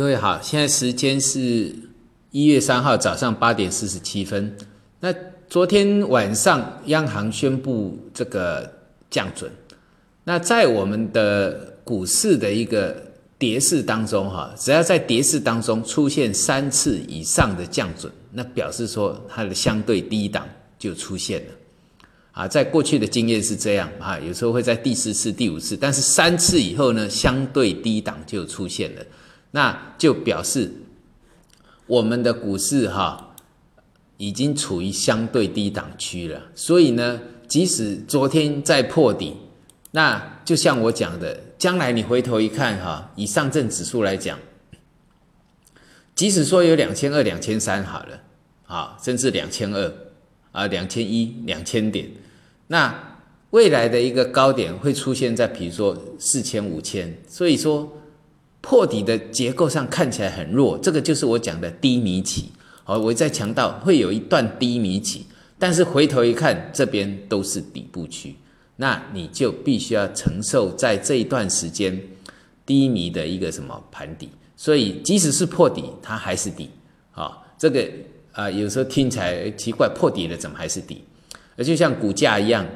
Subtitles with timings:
[0.00, 1.70] 各位好，现在时间是
[2.30, 4.56] 一月三号早上八点四十七分。
[4.98, 5.14] 那
[5.46, 8.78] 昨天晚上央行宣布这个
[9.10, 9.52] 降准，
[10.24, 12.96] 那在我们的股市的一个
[13.38, 20.48] 跌势当中，哈，只要在跌势当中出现三次以上的降准，那表示说它的相对低档
[20.78, 21.52] 就出现了。
[22.32, 29.02] 啊，在过去的经验是这样啊，有时候会在第四次、第五次，但是三次以后呢，相对低档就出现了。
[29.52, 30.72] 那就表示
[31.86, 33.34] 我们的股市哈
[34.16, 39.36] 已经处于相对低档区了，所以呢，即使昨天在破底，
[39.90, 44.38] 那就像我讲的，将来你回头一看哈，以上证指数来讲，
[46.14, 48.20] 即使说有两千二、两千三好了，
[48.66, 49.92] 啊，甚至两千二
[50.52, 52.08] 啊、两千一、两千点，
[52.68, 53.18] 那
[53.50, 57.96] 未来的一个高点会出现在比如说四千、五千，所以说。
[58.60, 62.50] 破底的结构上看起来很弱，这个就是我讲的低迷期。
[62.84, 65.24] 好，我再强调会有一段低迷期，
[65.58, 68.36] 但是回头一看，这边都是底部区，
[68.76, 71.98] 那你就必须要承受在这一段时间
[72.66, 74.28] 低迷的一个什么盘底。
[74.56, 76.68] 所以即使是破底，它还是底。
[77.10, 77.88] 好，这个
[78.32, 81.04] 啊，有时候听起来奇怪，破底了怎么还是底？
[81.56, 82.66] 而就像股价一样，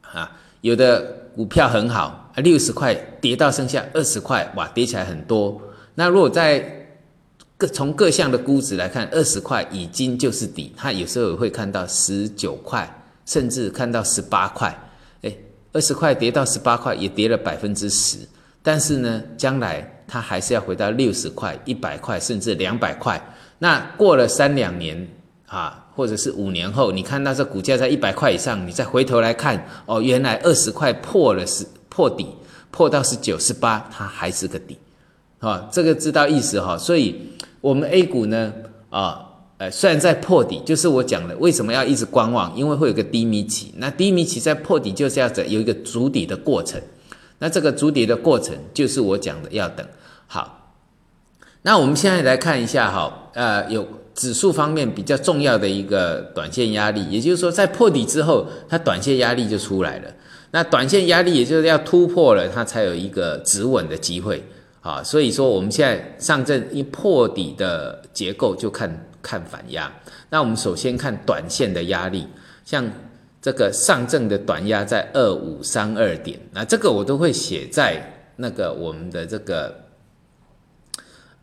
[0.00, 1.14] 啊，有的。
[1.36, 5.60] 股票很好，六十块跌到剩下二十块，哇，跌起来很多。
[5.94, 6.86] 那如果在
[7.56, 14.76] 各从各项的估值来看，二十块已经就是底，它有时候会看到十九块，甚至看到十八块。
[15.22, 15.34] 哎，
[15.72, 18.18] 二十块跌到十八块，也跌了百分之十。
[18.62, 23.20] 但是呢，将来它还是要回到六十块、一百块，甚至两百块。
[23.58, 25.08] 那过了三两年。
[25.48, 31.64] 啊，或者是五年后，你看到这股价在一百块以上，你再回头来看，哦，原来二十块破了十
[31.96, 32.26] 破底，
[32.70, 34.76] 破到是九十八，它还是个底，
[35.38, 36.76] 啊，这个知道意思哈。
[36.76, 37.16] 所以，
[37.62, 38.52] 我们 A 股呢，
[38.90, 42.54] 啊，呃，虽然在破底，就是我讲的，为什么要一直观望？
[42.54, 46.78] 因为会有个低迷期，那低迷期在破底就是要有一个筑底的过程，
[47.38, 49.86] 那这个筑底的过程就是我讲的要等。
[50.26, 50.74] 好，
[51.62, 53.88] 那我们现在来看一下哈，呃，有。
[54.16, 60.10] 指数方面比较重要的一个短线压力，也就是说，在破底之后，它短线压力就出来了。
[60.56, 64.42] 那短线压力也就是要突破了，它才有一个止稳的机会
[64.80, 65.02] 啊。
[65.02, 69.92] 所以说，我们现在上证一破底的结构就看看反压。
[70.30, 72.26] 那我们首先看短线的压力，
[72.64, 72.90] 像
[73.42, 78.02] 这个上证的短压在二五三二点，那这个我都会写在
[78.36, 79.78] 那个我们的这个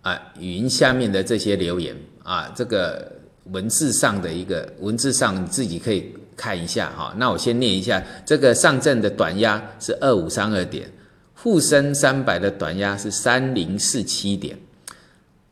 [0.00, 1.94] 啊语音下面的这些留言。
[2.22, 3.12] 啊，这个
[3.50, 7.14] 文字上的一个文字上，你自己可以看一下哈。
[7.16, 10.90] 那我先念一下，这个上证的短压是二五三二点，
[11.34, 14.58] 沪深三百的短压是三零四七点，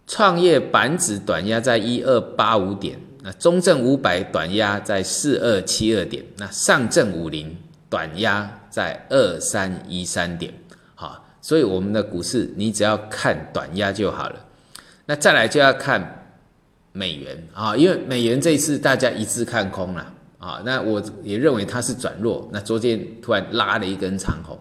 [0.09, 7.57] 创业板指短压在一二八五点，那中证五百短压在四二七二点，那上证五零
[7.89, 10.53] 短压在二三一三点。
[10.97, 14.45] 好，所以我们的股市你只要看短压就好了。
[15.07, 16.17] 那再来就要看。
[16.93, 22.49] 美元啊，因为美元这一次大家一致看空了啊，那我也认为它是转弱。
[22.51, 24.59] 那昨天突然拉了一根长红，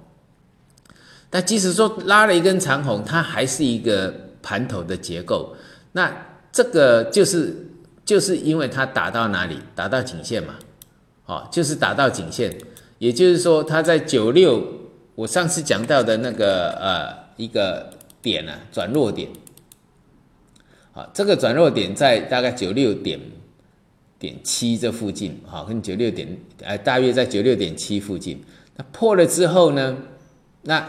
[1.30, 4.14] 但即使说拉了一根长红，它还是一个
[4.44, 5.56] 盘头的结构。
[5.94, 6.14] 那
[6.52, 7.66] 这个就是
[8.04, 10.56] 就是因为它打到哪里，打到颈线嘛，
[11.26, 12.54] 哦，就是打到颈线，
[12.98, 14.62] 也就是说它在九六，
[15.16, 17.90] 我上次讲到的那个呃一个
[18.22, 19.30] 点呢，转弱点。
[21.14, 23.18] 这个转弱点在大概九六点
[24.20, 26.28] 点七这附近，哈，跟九六点，
[26.62, 28.40] 呃，大约在九六点七附近。
[28.76, 29.98] 那破了之后呢？
[30.62, 30.88] 那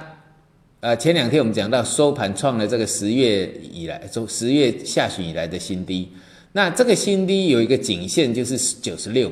[0.80, 6.08] 呃，前两天我们讲到收盘创了这个十月以来，从十月下旬以来的新低。
[6.52, 9.30] 那这个新低有一个颈线，就是九十六，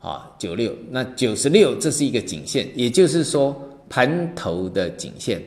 [0.00, 0.74] 啊，九六。
[0.90, 3.56] 那九十六这是一个颈线，也就是说
[3.88, 5.40] 盘头的颈线。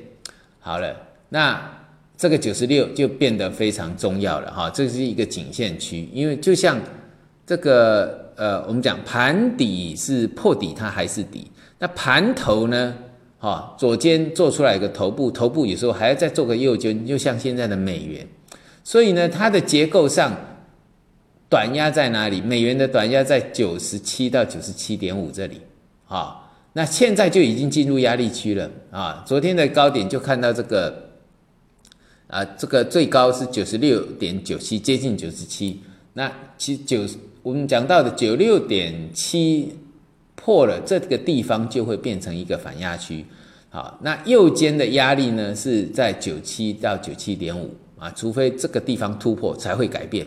[0.59, 0.95] 好了，
[1.27, 1.75] 那。
[2.21, 6.77] 这个九十六就变得非常重要了哈，这是一个颈线区，因为就像
[7.49, 11.49] 这个呃，我们讲盘底是破底，它还是底，
[11.79, 12.95] 那盘头呢，
[13.39, 18.27] 哈，左肩做出来一个头部，头部有时候还要再做个右肩，就像现在的美元，
[18.83, 20.31] 所以呢，它的结构上
[21.49, 22.39] 短压在哪里？
[22.39, 25.59] 美元的短压在九十七到九十七点五这里，
[26.07, 31.09] 啊，那现在就已经进入压力区了啊，昨天的高点就看到这个。
[32.27, 35.81] 啊，这个最高是九十六点九七，接近九十七。
[36.13, 37.03] 那其九，
[37.41, 39.77] 我们讲到的九六点七
[40.35, 43.25] 破了，这个地方就会变成一个反压区。
[43.69, 50.25] 好，那右肩的压力呢是在九七到九七点五，啊，除非这个地方突破才会改变。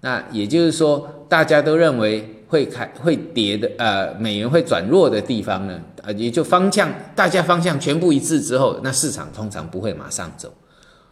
[0.00, 10.52] 那也就是说，大家都认为会开会跌的，呃，美元会转弱的地方呢，呃，也就方向大家方向全部一致之后，那市场通常不会马上走，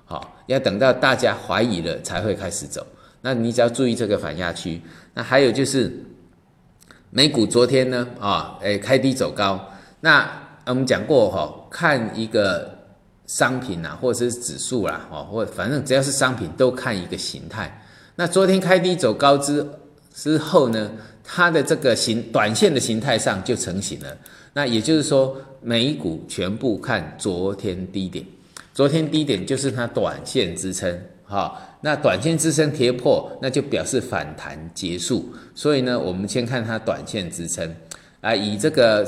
[0.04, 2.84] 好，要等到大家怀疑了才会开始走。
[3.22, 4.80] 那你只要注意这个反压区。
[5.14, 5.92] 那还有就是
[7.10, 9.72] 美股昨天呢，啊，诶，开低走高。
[10.00, 10.30] 那
[10.66, 12.78] 我们讲过哈，看一个
[13.26, 17.84] 商品啊，或者是指数啦，哦，或反正只要是商品，都看一个形态。
[18.16, 19.66] 那昨天开低走高之
[20.14, 20.90] 之后呢，
[21.24, 24.16] 它的这个形短线的形态上就成型了。
[24.52, 28.24] 那也就是说，美股全部看昨天低点，
[28.74, 31.56] 昨天低点就是它短线支撑，哈。
[31.80, 35.32] 那短线支撑跌破，那就表示反弹结束。
[35.54, 37.74] 所以呢，我们先看它短线支撑
[38.20, 39.06] 啊，以这个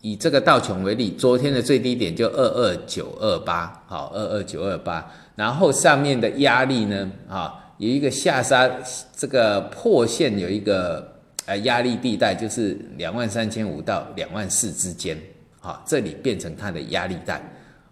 [0.00, 7.62] 以这个道琼为例，昨天的最低点就二二九二八，好，二二九二八，然后上面的压力呢，啊。
[7.78, 8.70] 有一个下杀，
[9.14, 11.06] 这个破线有一个
[11.44, 15.14] 呃压力地带，就是两万三千五到两万四之间，
[15.60, 17.38] 啊，这里变成它的压力带，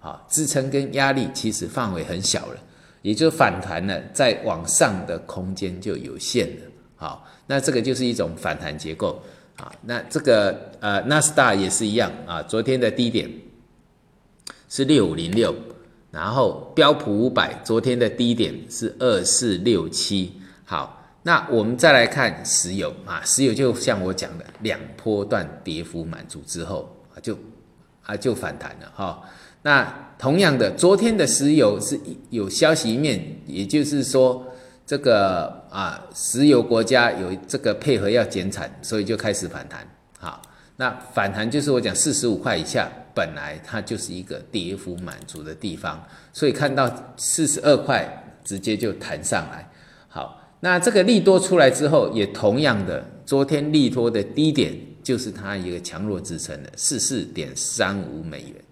[0.01, 2.57] 啊，支撑跟压力其实范围很小了，
[3.05, 6.63] 也就反弹了，在往上的空间就有限了，
[6.97, 9.23] 好，那这个就是一种反弹结构，
[9.59, 13.31] 啊，那这个呃纳斯达也是一样，啊，昨天的低点
[14.71, 15.55] 是六五零六。
[16.11, 20.33] 然后标普五百昨天的低点是二四六七，
[20.65, 27.37] 好，那我们再来看石油啊，石油就像我讲的，两波段跌幅满足之后啊，就
[28.05, 29.21] 啊就反弹了哈。
[29.65, 34.47] 那同样的，昨天的石油是有消息面，也就是说
[34.87, 39.81] 这个啊石油国家有这个配合要减产，所以就开始反弹，
[40.19, 40.43] 好，
[40.77, 42.89] 那反弹就是我讲四十五块以下。
[43.17, 48.05] 本来它就是一个跌幅满足的地方，所以看到四十二块
[48.43, 49.71] 直接就弹上来。
[50.09, 58.64] 好，那这个利多出来之后，也同样的，昨天利多的低点就是它一个强弱支撑的四四点三五美元。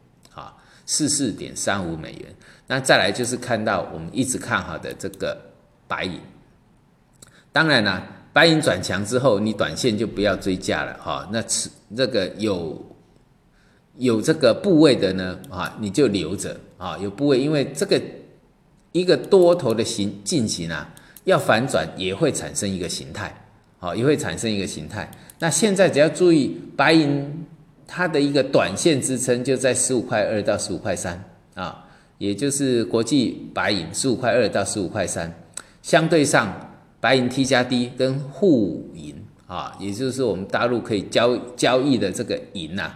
[0.92, 2.34] 四四点三五美元。
[2.66, 5.36] 那再来就是看到我们一直看好的这个
[5.88, 6.20] 白银。
[7.50, 11.28] 当然啦，白银转强之后，你短线就不要追价了哈。
[11.32, 12.84] 那此这个有。
[13.98, 18.00] 有这个部位的呢，啊，你就留着啊，有部位，因为这个
[18.92, 20.88] 一个多头的形进行啊，
[21.24, 23.30] 要反转也会产生一个形态，
[23.78, 25.10] 好，也会产生一个形态。
[25.38, 27.44] 那现在只要注意白银
[27.94, 31.22] 它的一个短线支撑就在十五块二到十五块三
[31.52, 31.84] 啊，
[32.16, 35.30] 也就是国际白银十五块二到十五块三，
[35.82, 36.50] 相对上
[37.00, 39.14] 白银 T 加 D 跟沪银
[39.46, 42.94] 啊，也就是我们大陆可以交交易的这个银呐。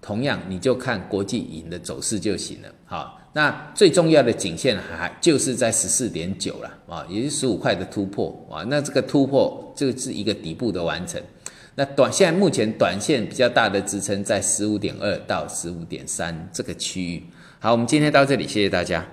[0.00, 2.68] 同样，你就看国际银的走势就行了。
[2.86, 8.64] 好，那最重要的颈线还就是在十四点九了啊，也是十五块的突破啊。
[8.66, 11.20] 那这个突破就是一个底部的完成。
[11.74, 17.22] 那短现在目前短线比较大的支撑在十五点二到十五点三这个区域。
[17.58, 19.06] 好，我们今天到这里，谢谢大家。